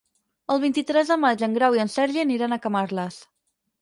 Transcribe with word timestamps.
El 0.53 0.61
vint-i-tres 0.61 1.11
de 1.13 1.17
maig 1.25 1.43
en 1.47 1.53
Grau 1.57 1.77
i 1.79 1.83
en 1.83 1.93
Sergi 1.97 2.23
aniran 2.25 2.57
a 2.59 2.63
Camarles. 2.65 3.21